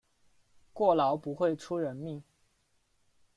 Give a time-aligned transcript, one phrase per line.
[0.73, 2.23] 过劳不会出人命